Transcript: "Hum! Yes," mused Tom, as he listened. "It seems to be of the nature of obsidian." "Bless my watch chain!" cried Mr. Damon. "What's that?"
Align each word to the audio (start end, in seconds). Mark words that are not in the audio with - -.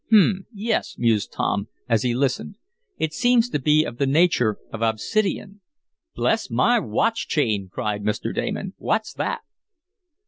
"Hum! 0.09 0.47
Yes," 0.51 0.95
mused 0.97 1.31
Tom, 1.31 1.67
as 1.87 2.01
he 2.01 2.15
listened. 2.15 2.55
"It 2.97 3.13
seems 3.13 3.49
to 3.49 3.59
be 3.59 3.83
of 3.85 3.99
the 3.99 4.07
nature 4.07 4.57
of 4.73 4.81
obsidian." 4.81 5.61
"Bless 6.15 6.49
my 6.49 6.79
watch 6.79 7.27
chain!" 7.27 7.69
cried 7.71 8.01
Mr. 8.01 8.33
Damon. 8.33 8.73
"What's 8.79 9.13
that?" 9.13 9.41